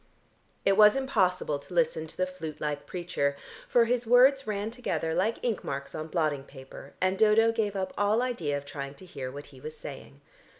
It 0.65 0.77
was 0.77 0.95
impossible 0.95 1.59
to 1.59 1.75
listen 1.75 2.07
to 2.07 2.17
the 2.17 2.25
flute 2.25 2.59
like 2.59 2.87
preacher, 2.87 3.35
for 3.67 3.85
his 3.85 4.07
words 4.07 4.47
ran 4.47 4.71
together 4.71 5.13
like 5.13 5.37
ink 5.45 5.63
marks 5.63 5.93
on 5.93 6.07
blotting 6.07 6.43
paper, 6.45 6.95
and 6.99 7.19
Dodo 7.19 7.51
gave 7.51 7.75
up 7.75 7.93
all 7.99 8.23
idea 8.23 8.57
of 8.57 8.65
trying 8.65 8.95
to 8.95 9.05
hear 9.05 9.29
what 9.31 9.45
he 9.53 9.59
was 9.61 9.77
saying. 9.77 10.21